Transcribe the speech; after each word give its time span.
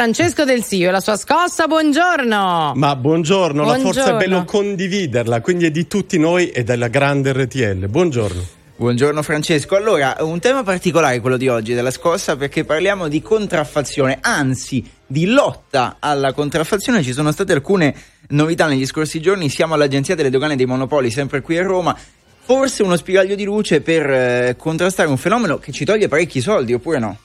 Francesco 0.00 0.46
Del 0.46 0.64
Sio 0.64 0.88
e 0.88 0.92
la 0.92 1.00
sua 1.00 1.18
scossa, 1.18 1.66
buongiorno. 1.66 2.72
Ma 2.74 2.96
buongiorno, 2.96 3.64
buongiorno, 3.64 3.64
la 3.64 3.78
forza 3.78 4.14
è 4.14 4.16
bello 4.16 4.44
condividerla, 4.46 5.42
quindi 5.42 5.66
è 5.66 5.70
di 5.70 5.86
tutti 5.86 6.18
noi 6.18 6.48
e 6.48 6.64
della 6.64 6.88
grande 6.88 7.34
RTL. 7.34 7.86
Buongiorno. 7.86 8.42
Buongiorno 8.76 9.20
Francesco. 9.20 9.76
Allora, 9.76 10.16
un 10.20 10.38
tema 10.38 10.62
particolare 10.62 11.20
quello 11.20 11.36
di 11.36 11.48
oggi 11.48 11.74
della 11.74 11.90
scossa 11.90 12.36
perché 12.36 12.64
parliamo 12.64 13.08
di 13.08 13.20
contraffazione, 13.20 14.16
anzi 14.22 14.82
di 15.06 15.26
lotta 15.26 15.96
alla 15.98 16.32
contraffazione. 16.32 17.02
Ci 17.02 17.12
sono 17.12 17.30
state 17.30 17.52
alcune 17.52 17.94
novità 18.28 18.68
negli 18.68 18.86
scorsi 18.86 19.20
giorni. 19.20 19.50
Siamo 19.50 19.74
all'Agenzia 19.74 20.14
delle 20.14 20.30
Dogane 20.30 20.56
dei 20.56 20.64
Monopoli, 20.64 21.10
sempre 21.10 21.42
qui 21.42 21.58
a 21.58 21.62
Roma. 21.62 21.94
Forse 22.40 22.82
uno 22.82 22.96
spiraglio 22.96 23.34
di 23.34 23.44
luce 23.44 23.82
per 23.82 24.10
eh, 24.10 24.54
contrastare 24.56 25.10
un 25.10 25.18
fenomeno 25.18 25.58
che 25.58 25.72
ci 25.72 25.84
toglie 25.84 26.08
parecchi 26.08 26.40
soldi, 26.40 26.72
oppure 26.72 26.98
no? 26.98 27.18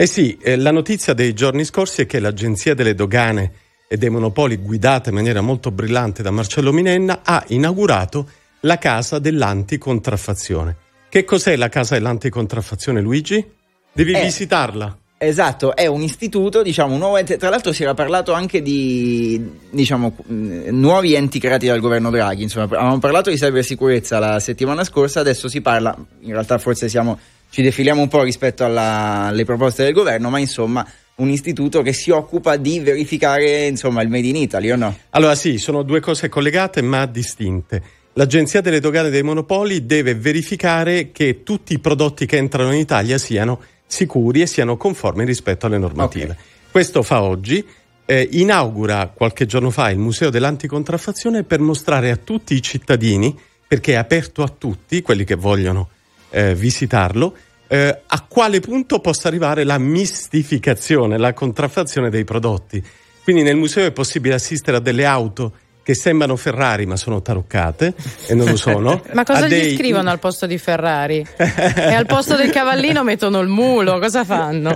Eh 0.00 0.06
sì, 0.06 0.38
eh, 0.40 0.54
la 0.54 0.70
notizia 0.70 1.12
dei 1.12 1.34
giorni 1.34 1.64
scorsi 1.64 2.02
è 2.02 2.06
che 2.06 2.20
l'Agenzia 2.20 2.72
delle 2.72 2.94
Dogane 2.94 3.50
e 3.88 3.96
dei 3.96 4.10
Monopoli, 4.10 4.58
guidata 4.58 5.08
in 5.08 5.16
maniera 5.16 5.40
molto 5.40 5.72
brillante 5.72 6.22
da 6.22 6.30
Marcello 6.30 6.72
Minenna, 6.72 7.22
ha 7.24 7.42
inaugurato 7.48 8.30
la 8.60 8.78
casa 8.78 9.18
dell'anticontraffazione. 9.18 10.76
Che 11.08 11.24
cos'è 11.24 11.56
la 11.56 11.68
casa 11.68 11.94
dell'anticontraffazione, 11.94 13.00
Luigi? 13.00 13.44
Devi 13.92 14.12
eh, 14.12 14.22
visitarla. 14.22 14.96
Esatto, 15.18 15.74
è 15.74 15.86
un 15.86 16.02
istituto, 16.02 16.62
diciamo, 16.62 16.92
un 16.92 17.00
nuovo 17.00 17.16
ente. 17.16 17.36
Tra 17.36 17.48
l'altro 17.48 17.72
si 17.72 17.82
era 17.82 17.94
parlato 17.94 18.32
anche 18.32 18.62
di 18.62 19.50
diciamo, 19.68 20.14
nuovi 20.26 21.14
enti 21.14 21.40
creati 21.40 21.66
dal 21.66 21.80
governo 21.80 22.10
Draghi. 22.10 22.44
Insomma, 22.44 22.66
avevamo 22.66 23.00
parlato 23.00 23.30
di 23.30 23.36
cybersicurezza 23.36 24.20
la 24.20 24.38
settimana 24.38 24.84
scorsa, 24.84 25.18
adesso 25.18 25.48
si 25.48 25.60
parla, 25.60 25.92
in 26.20 26.30
realtà 26.30 26.56
forse 26.58 26.88
siamo, 26.88 27.18
ci 27.50 27.62
defiliamo 27.62 28.00
un 28.02 28.08
po' 28.08 28.22
rispetto 28.22 28.64
alla, 28.64 29.26
alle 29.26 29.44
proposte 29.44 29.84
del 29.84 29.92
governo, 29.92 30.30
ma 30.30 30.38
insomma 30.38 30.86
un 31.16 31.30
istituto 31.30 31.82
che 31.82 31.92
si 31.92 32.10
occupa 32.10 32.56
di 32.56 32.80
verificare 32.80 33.66
insomma, 33.66 34.02
il 34.02 34.08
Made 34.08 34.26
in 34.26 34.36
Italy 34.36 34.70
o 34.70 34.76
no? 34.76 34.96
Allora 35.10 35.34
sì, 35.34 35.58
sono 35.58 35.82
due 35.82 36.00
cose 36.00 36.28
collegate 36.28 36.82
ma 36.82 37.06
distinte. 37.06 37.82
L'Agenzia 38.12 38.60
delle 38.60 38.80
Dogane 38.80 39.10
dei 39.10 39.22
Monopoli 39.22 39.86
deve 39.86 40.14
verificare 40.14 41.10
che 41.12 41.42
tutti 41.42 41.72
i 41.74 41.78
prodotti 41.78 42.26
che 42.26 42.36
entrano 42.36 42.72
in 42.72 42.80
Italia 42.80 43.16
siano 43.18 43.60
sicuri 43.86 44.42
e 44.42 44.46
siano 44.46 44.76
conformi 44.76 45.24
rispetto 45.24 45.66
alle 45.66 45.78
normative. 45.78 46.32
Okay. 46.32 46.44
Questo 46.70 47.02
fa 47.02 47.22
oggi. 47.22 47.64
Eh, 48.10 48.26
inaugura 48.32 49.12
qualche 49.14 49.44
giorno 49.44 49.70
fa 49.70 49.90
il 49.90 49.98
Museo 49.98 50.30
dell'Anticontraffazione 50.30 51.44
per 51.44 51.60
mostrare 51.60 52.10
a 52.10 52.16
tutti 52.16 52.54
i 52.54 52.62
cittadini, 52.62 53.38
perché 53.66 53.92
è 53.92 53.96
aperto 53.96 54.42
a 54.42 54.48
tutti, 54.48 55.02
quelli 55.02 55.24
che 55.24 55.34
vogliono 55.34 55.90
eh, 56.30 56.54
visitarlo, 56.54 57.36
eh, 57.68 58.00
a 58.06 58.24
quale 58.26 58.60
punto 58.60 58.98
possa 59.00 59.28
arrivare 59.28 59.64
la 59.64 59.78
mistificazione, 59.78 61.18
la 61.18 61.32
contraffazione 61.32 62.10
dei 62.10 62.24
prodotti. 62.24 62.82
Quindi 63.22 63.42
nel 63.42 63.56
museo 63.56 63.86
è 63.86 63.92
possibile 63.92 64.34
assistere 64.34 64.78
a 64.78 64.80
delle 64.80 65.04
auto 65.04 65.52
che 65.88 65.94
sembrano 65.94 66.36
Ferrari 66.36 66.84
ma 66.84 66.96
sono 66.96 67.22
taroccate 67.22 67.94
e 68.26 68.34
non 68.34 68.46
lo 68.46 68.56
sono. 68.56 69.02
ma 69.12 69.24
cosa 69.24 69.46
gli 69.46 69.50
dei... 69.50 69.74
scrivono 69.74 70.10
al 70.10 70.18
posto 70.18 70.46
di 70.46 70.58
Ferrari? 70.58 71.26
e 71.36 71.94
al 71.94 72.04
posto 72.04 72.36
del 72.36 72.50
cavallino 72.50 73.02
mettono 73.04 73.40
il 73.40 73.48
mulo, 73.48 73.98
cosa 73.98 74.24
fanno? 74.24 74.74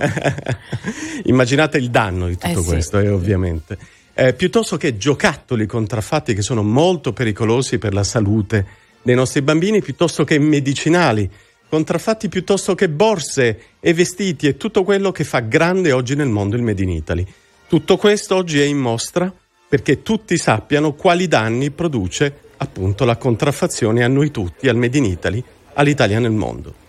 Immaginate 1.25 1.77
il 1.77 1.89
danno 1.91 2.27
di 2.27 2.37
tutto 2.37 2.61
eh, 2.61 2.63
questo, 2.63 2.99
sì. 2.99 3.05
eh, 3.05 3.09
ovviamente. 3.09 3.77
Eh, 4.15 4.33
piuttosto 4.33 4.77
che 4.77 4.97
giocattoli 4.97 5.67
contraffatti 5.67 6.33
che 6.33 6.41
sono 6.41 6.63
molto 6.63 7.13
pericolosi 7.13 7.77
per 7.77 7.93
la 7.93 8.03
salute 8.03 8.65
dei 9.03 9.13
nostri 9.13 9.43
bambini, 9.43 9.81
piuttosto 9.81 10.23
che 10.23 10.39
medicinali 10.39 11.29
contraffatti 11.73 12.29
piuttosto 12.29 12.75
che 12.75 12.87
borse 12.87 13.59
e 13.79 13.95
vestiti 13.95 14.45
e 14.45 14.57
tutto 14.57 14.83
quello 14.83 15.11
che 15.11 15.23
fa 15.23 15.39
grande 15.39 15.91
oggi 15.91 16.13
nel 16.13 16.29
mondo 16.29 16.55
il 16.55 16.61
Made 16.61 16.83
in 16.83 16.89
Italy. 16.89 17.25
Tutto 17.67 17.97
questo 17.97 18.35
oggi 18.35 18.59
è 18.59 18.63
in 18.63 18.77
mostra 18.77 19.33
perché 19.67 20.03
tutti 20.03 20.37
sappiano 20.37 20.93
quali 20.93 21.27
danni 21.27 21.71
produce 21.71 22.41
appunto 22.57 23.05
la 23.05 23.17
contraffazione 23.17 24.03
a 24.03 24.07
noi 24.07 24.29
tutti, 24.29 24.69
al 24.69 24.75
Made 24.75 24.99
in 24.99 25.05
Italy, 25.05 25.43
all'Italia 25.73 26.19
nel 26.19 26.29
mondo. 26.29 26.82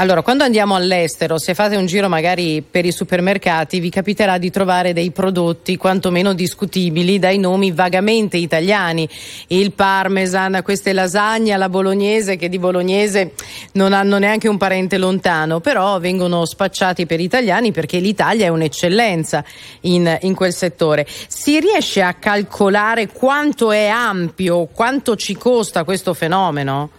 Allora, 0.00 0.22
quando 0.22 0.44
andiamo 0.44 0.76
all'estero, 0.76 1.38
se 1.38 1.54
fate 1.54 1.74
un 1.74 1.86
giro 1.86 2.08
magari 2.08 2.62
per 2.62 2.84
i 2.84 2.92
supermercati, 2.92 3.80
vi 3.80 3.90
capiterà 3.90 4.38
di 4.38 4.48
trovare 4.48 4.92
dei 4.92 5.10
prodotti 5.10 5.76
quantomeno 5.76 6.34
discutibili 6.34 7.18
dai 7.18 7.38
nomi 7.38 7.72
vagamente 7.72 8.36
italiani. 8.36 9.08
Il 9.48 9.72
parmesan, 9.72 10.60
queste 10.62 10.92
lasagne 10.92 11.52
alla 11.52 11.68
bolognese 11.68 12.36
che 12.36 12.48
di 12.48 12.60
bolognese 12.60 13.32
non 13.72 13.92
hanno 13.92 14.18
neanche 14.18 14.46
un 14.46 14.56
parente 14.56 14.98
lontano, 14.98 15.58
però 15.58 15.98
vengono 15.98 16.46
spacciati 16.46 17.04
per 17.04 17.18
italiani 17.18 17.72
perché 17.72 17.98
l'Italia 17.98 18.46
è 18.46 18.50
un'eccellenza 18.50 19.44
in, 19.80 20.16
in 20.20 20.34
quel 20.36 20.52
settore. 20.52 21.08
Si 21.26 21.58
riesce 21.58 22.02
a 22.02 22.14
calcolare 22.14 23.08
quanto 23.08 23.72
è 23.72 23.88
ampio, 23.88 24.66
quanto 24.66 25.16
ci 25.16 25.36
costa 25.36 25.82
questo 25.82 26.14
fenomeno? 26.14 26.97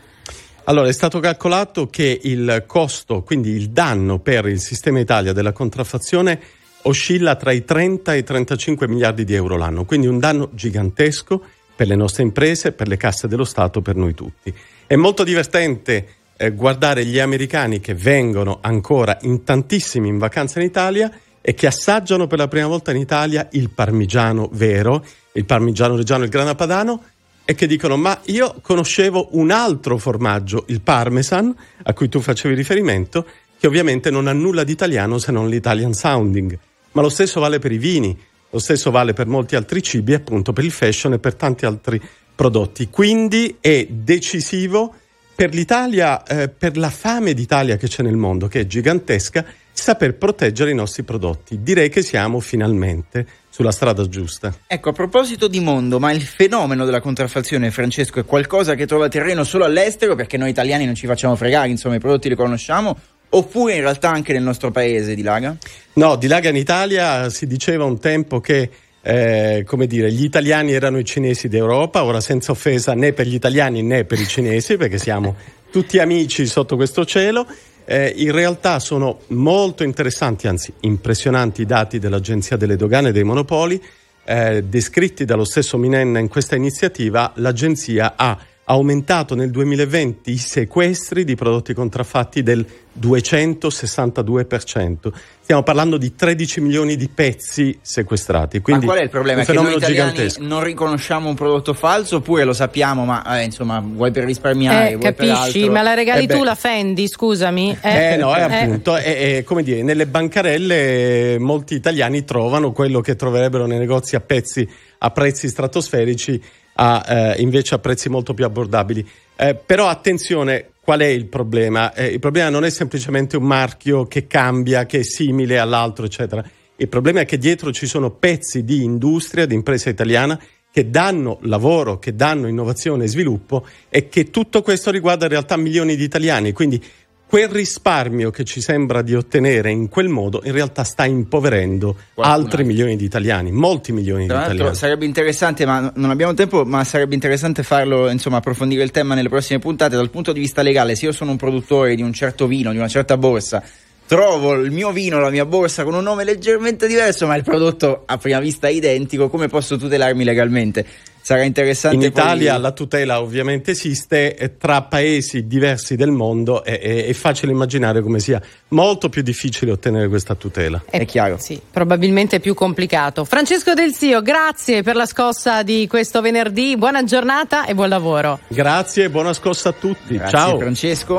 Allora, 0.69 0.87
è 0.87 0.93
stato 0.93 1.19
calcolato 1.19 1.87
che 1.87 2.19
il 2.25 2.65
costo, 2.67 3.23
quindi 3.23 3.49
il 3.49 3.71
danno 3.71 4.19
per 4.19 4.45
il 4.45 4.59
sistema 4.59 4.99
Italia 4.99 5.33
della 5.33 5.51
contraffazione 5.51 6.39
oscilla 6.83 7.35
tra 7.37 7.51
i 7.51 7.65
30 7.65 8.13
e 8.13 8.19
i 8.19 8.23
35 8.23 8.87
miliardi 8.87 9.23
di 9.23 9.33
euro 9.33 9.57
l'anno, 9.57 9.83
quindi 9.85 10.05
un 10.05 10.19
danno 10.19 10.51
gigantesco 10.53 11.41
per 11.75 11.87
le 11.87 11.95
nostre 11.95 12.21
imprese, 12.21 12.71
per 12.73 12.87
le 12.87 12.97
casse 12.97 13.27
dello 13.27 13.45
Stato, 13.45 13.81
per 13.81 13.95
noi 13.95 14.13
tutti. 14.13 14.53
È 14.85 14.95
molto 14.95 15.23
divertente 15.23 16.07
eh, 16.37 16.51
guardare 16.51 17.03
gli 17.03 17.17
americani 17.17 17.79
che 17.79 17.95
vengono 17.95 18.59
ancora 18.61 19.17
in 19.21 19.43
tantissimi 19.43 20.07
in 20.07 20.19
vacanza 20.19 20.59
in 20.59 20.67
Italia 20.67 21.11
e 21.41 21.55
che 21.55 21.65
assaggiano 21.65 22.27
per 22.27 22.37
la 22.37 22.47
prima 22.47 22.67
volta 22.67 22.91
in 22.91 22.97
Italia 22.97 23.47
il 23.53 23.71
parmigiano 23.71 24.47
vero, 24.51 25.03
il 25.31 25.45
parmigiano 25.45 25.95
reggiano, 25.95 26.25
il 26.25 26.29
grana 26.29 26.53
padano 26.53 27.01
e 27.49 27.55
che 27.55 27.65
dicono 27.65 27.97
ma 27.97 28.21
io 28.25 28.59
conoscevo 28.61 29.29
un 29.31 29.49
altro 29.49 29.97
formaggio, 29.97 30.65
il 30.67 30.81
parmesan, 30.81 31.51
a 31.81 31.93
cui 31.93 32.07
tu 32.07 32.19
facevi 32.19 32.53
riferimento, 32.53 33.25
che 33.59 33.65
ovviamente 33.65 34.11
non 34.11 34.27
ha 34.27 34.33
nulla 34.33 34.63
di 34.63 34.71
italiano 34.71 35.17
se 35.17 35.31
non 35.31 35.49
l'Italian 35.49 35.93
sounding. 35.93 36.55
Ma 36.91 37.01
lo 37.01 37.09
stesso 37.09 37.39
vale 37.39 37.57
per 37.57 37.71
i 37.71 37.79
vini, 37.79 38.15
lo 38.51 38.59
stesso 38.59 38.91
vale 38.91 39.13
per 39.13 39.25
molti 39.25 39.55
altri 39.55 39.81
cibi, 39.81 40.13
appunto 40.13 40.53
per 40.53 40.63
il 40.63 40.69
fashion 40.69 41.13
e 41.13 41.17
per 41.17 41.33
tanti 41.33 41.65
altri 41.65 41.99
prodotti. 42.35 42.87
Quindi 42.91 43.57
è 43.59 43.87
decisivo 43.89 44.93
per 45.33 45.51
l'Italia, 45.51 46.21
eh, 46.21 46.49
per 46.49 46.77
la 46.77 46.91
fame 46.91 47.33
d'Italia 47.33 47.77
che 47.77 47.87
c'è 47.87 48.03
nel 48.03 48.15
mondo, 48.15 48.47
che 48.47 48.59
è 48.59 48.67
gigantesca, 48.67 49.43
saper 49.71 50.17
proteggere 50.17 50.69
i 50.69 50.75
nostri 50.75 51.01
prodotti. 51.01 51.63
Direi 51.63 51.89
che 51.89 52.03
siamo 52.03 52.39
finalmente 52.41 53.25
sulla 53.49 53.71
strada 53.71 54.07
giusta. 54.07 54.53
Ecco, 54.67 54.89
a 54.89 54.93
proposito 54.93 55.47
di 55.47 55.59
mondo, 55.59 55.99
ma 55.99 56.11
il 56.11 56.21
fenomeno 56.21 56.85
della 56.85 57.01
contraffazione, 57.01 57.71
Francesco, 57.71 58.19
è 58.19 58.25
qualcosa 58.25 58.75
che 58.75 58.85
trova 58.85 59.07
terreno 59.07 59.43
solo 59.43 59.65
all'estero 59.65 60.15
perché 60.15 60.37
noi 60.37 60.49
italiani 60.49 60.85
non 60.85 60.95
ci 60.95 61.07
facciamo 61.07 61.35
fregare, 61.35 61.69
insomma, 61.69 61.95
i 61.95 61.99
prodotti 61.99 62.29
li 62.29 62.35
conosciamo, 62.35 62.97
oppure 63.29 63.75
in 63.75 63.81
realtà 63.81 64.09
anche 64.09 64.33
nel 64.33 64.43
nostro 64.43 64.71
paese, 64.71 65.15
Dilaga? 65.15 65.55
No, 65.93 66.15
Dilaga 66.15 66.49
in 66.49 66.55
Italia 66.55 67.29
si 67.29 67.47
diceva 67.47 67.83
un 67.83 67.99
tempo 67.99 68.39
che 68.39 68.69
eh, 69.01 69.63
come 69.65 69.87
dire, 69.87 70.11
gli 70.11 70.23
italiani 70.23 70.73
erano 70.73 70.97
i 70.99 71.05
cinesi 71.05 71.47
d'Europa, 71.47 72.03
ora 72.03 72.19
senza 72.19 72.51
offesa 72.51 72.93
né 72.93 73.13
per 73.13 73.27
gli 73.27 73.33
italiani 73.33 73.81
né 73.81 74.03
per 74.05 74.19
i 74.19 74.27
cinesi, 74.27 74.77
perché 74.77 74.97
siamo 74.97 75.35
tutti 75.71 75.99
amici 75.99 76.45
sotto 76.45 76.75
questo 76.75 77.05
cielo. 77.05 77.47
Eh, 77.91 78.13
in 78.17 78.31
realtà 78.31 78.77
sono 78.77 79.21
molto 79.29 79.83
interessanti, 79.83 80.47
anzi 80.47 80.71
impressionanti 80.81 81.63
i 81.63 81.65
dati 81.65 81.97
dell'Agenzia 81.97 82.55
delle 82.55 82.75
Dogane 82.75 83.09
e 83.09 83.11
dei 83.11 83.23
Monopoli, 83.23 83.81
eh, 84.25 84.63
descritti 84.63 85.25
dallo 85.25 85.43
stesso 85.43 85.75
Minenna 85.75 86.19
in 86.19 86.27
questa 86.27 86.55
iniziativa. 86.55 87.31
L'Agenzia 87.37 88.13
ha 88.15 88.37
aumentato 88.69 89.35
nel 89.35 89.49
2020 89.49 90.31
i 90.31 90.37
sequestri 90.37 91.23
di 91.23 91.35
prodotti 91.35 91.73
contraffatti 91.73 92.43
del 92.43 92.63
262%. 92.99 95.11
Stiamo 95.41 95.63
parlando 95.63 95.97
di 95.97 96.13
13 96.13 96.61
milioni 96.61 96.95
di 96.95 97.09
pezzi 97.09 97.79
sequestrati. 97.81 98.59
Quindi 98.59 98.85
ma 98.85 98.91
qual 98.91 99.01
è 99.01 99.05
il 99.05 99.09
problema? 99.09 99.43
Che 99.43 99.53
noi 99.53 99.75
italiani 99.75 100.11
gigantesco. 100.11 100.43
non 100.43 100.63
riconosciamo 100.63 101.29
un 101.29 101.35
prodotto 101.35 101.73
falso 101.73 102.17
oppure 102.17 102.43
lo 102.43 102.53
sappiamo, 102.53 103.05
ma 103.05 103.39
eh, 103.39 103.45
insomma, 103.45 103.83
vuoi 103.83 104.11
per 104.11 104.25
risparmiare? 104.25 104.91
Eh, 104.91 104.99
capisci, 104.99 105.67
ma 105.69 105.81
la 105.81 105.95
regali 105.95 106.25
eh 106.25 106.27
tu 106.27 106.43
la 106.43 106.53
Fendi, 106.53 107.07
scusami? 107.07 107.75
Eh, 107.81 108.13
eh 108.13 108.17
no, 108.17 108.35
è 108.35 108.41
eh. 108.41 108.43
appunto, 108.43 108.95
è, 108.95 109.41
come 109.43 109.63
dire, 109.63 109.81
nelle 109.81 110.05
bancarelle 110.05 111.39
molti 111.39 111.73
italiani 111.73 112.23
trovano 112.23 112.71
quello 112.71 113.01
che 113.01 113.15
troverebbero 113.15 113.65
nei 113.65 113.79
negozi 113.79 114.15
a 114.15 114.19
pezzi 114.19 114.69
a 114.99 115.11
prezzi 115.11 115.47
stratosferici 115.47 116.41
a, 116.81 117.05
eh, 117.35 117.41
invece 117.41 117.75
a 117.75 117.79
prezzi 117.79 118.07
molto 118.09 118.33
più 118.33 118.45
abbordabili. 118.45 119.05
Eh, 119.35 119.53
però 119.53 119.87
attenzione, 119.87 120.71
qual 120.81 121.01
è 121.01 121.05
il 121.05 121.25
problema? 121.25 121.93
Eh, 121.93 122.07
il 122.07 122.19
problema 122.19 122.49
non 122.49 122.63
è 122.63 122.69
semplicemente 122.69 123.35
un 123.35 123.43
marchio 123.43 124.05
che 124.05 124.27
cambia, 124.27 124.85
che 124.85 124.99
è 124.99 125.03
simile 125.03 125.59
all'altro, 125.59 126.05
eccetera. 126.05 126.43
Il 126.77 126.87
problema 126.87 127.19
è 127.19 127.25
che 127.25 127.37
dietro 127.37 127.73
ci 127.73 127.85
sono 127.85 128.11
pezzi 128.11 128.63
di 128.63 128.83
industria, 128.83 129.45
di 129.45 129.53
impresa 129.53 129.89
italiana 129.89 130.39
che 130.71 130.89
danno 130.89 131.39
lavoro, 131.41 131.99
che 131.99 132.15
danno 132.15 132.47
innovazione 132.47 133.03
e 133.03 133.07
sviluppo 133.07 133.65
e 133.89 134.07
che 134.07 134.29
tutto 134.29 134.61
questo 134.61 134.89
riguarda 134.89 135.25
in 135.25 135.31
realtà 135.31 135.57
milioni 135.57 135.97
di 135.97 136.03
italiani. 136.03 136.53
Quindi 136.53 136.81
quel 137.29 137.47
risparmio 137.47 138.31
che 138.31 138.43
ci 138.43 138.59
sembra 138.59 139.03
di 139.03 139.13
ottenere 139.13 139.69
in 139.69 139.87
quel 139.87 140.07
modo 140.07 140.41
in 140.45 140.51
realtà 140.51 140.83
sta 140.83 141.05
impoverendo 141.05 141.95
Qualcun 142.15 142.33
altri 142.33 142.63
milioni 142.63 142.95
di 142.95 143.05
italiani, 143.05 143.51
molti 143.51 143.91
milioni 143.91 144.25
Tra 144.25 144.47
di 144.47 144.55
italiani. 144.55 144.75
Sarebbe 144.75 145.05
interessante, 145.05 145.63
ma 145.63 145.91
non 145.93 146.09
abbiamo 146.09 146.33
tempo, 146.33 146.65
ma 146.65 146.83
sarebbe 146.83 147.13
interessante 147.13 147.61
farlo, 147.61 148.09
insomma, 148.09 148.37
approfondire 148.37 148.81
il 148.81 148.89
tema 148.89 149.13
nelle 149.13 149.29
prossime 149.29 149.59
puntate 149.59 149.95
dal 149.95 150.09
punto 150.09 150.33
di 150.33 150.39
vista 150.39 150.63
legale. 150.63 150.95
Se 150.95 151.05
io 151.05 151.11
sono 151.11 151.29
un 151.29 151.37
produttore 151.37 151.93
di 151.93 152.01
un 152.01 152.13
certo 152.13 152.47
vino, 152.47 152.71
di 152.71 152.77
una 152.77 152.87
certa 152.87 153.15
borsa, 153.15 153.61
trovo 154.07 154.53
il 154.53 154.71
mio 154.71 154.91
vino, 154.91 155.19
la 155.19 155.29
mia 155.29 155.45
borsa 155.45 155.83
con 155.83 155.93
un 155.93 156.01
nome 156.01 156.23
leggermente 156.23 156.87
diverso, 156.87 157.27
ma 157.27 157.35
il 157.35 157.43
prodotto 157.43 158.05
a 158.07 158.17
prima 158.17 158.39
vista 158.39 158.67
è 158.67 158.71
identico, 158.71 159.29
come 159.29 159.47
posso 159.47 159.77
tutelarmi 159.77 160.23
legalmente? 160.23 160.83
Sarà 161.29 161.43
interessante. 161.43 161.95
In 161.95 162.01
Italia 162.01 162.53
poi... 162.53 162.61
la 162.63 162.71
tutela 162.71 163.21
ovviamente 163.21 163.69
esiste, 163.69 164.55
tra 164.57 164.81
paesi 164.81 165.45
diversi 165.45 165.95
del 165.95 166.09
mondo 166.09 166.63
è, 166.63 166.79
è, 166.79 167.05
è, 167.05 167.13
facile 167.13 167.51
immaginare 167.51 168.01
come 168.01 168.17
sia 168.17 168.41
molto 168.69 169.09
più 169.09 169.21
difficile 169.21 169.69
ottenere 169.69 170.07
questa 170.07 170.33
tutela. 170.33 170.81
È, 170.89 170.97
è 170.97 171.05
chiaro. 171.05 171.37
Sì, 171.37 171.61
probabilmente 171.69 172.39
più 172.39 172.55
complicato. 172.55 173.25
Francesco 173.25 173.75
Del 173.75 173.93
Zio, 173.93 174.23
grazie 174.23 174.81
per 174.81 174.95
la 174.95 175.05
scossa 175.05 175.61
di 175.61 175.85
questo 175.87 176.19
venerdì, 176.21 176.75
buona 176.77 177.03
giornata 177.03 177.67
e 177.67 177.75
buon 177.75 177.89
lavoro. 177.89 178.39
Grazie, 178.47 179.11
buona 179.11 179.33
scossa 179.33 179.69
a 179.69 179.73
tutti. 179.73 180.15
Grazie, 180.15 180.35
Ciao. 180.35 180.57
Francesco. 180.57 181.17